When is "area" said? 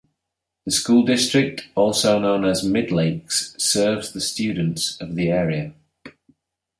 5.29-5.75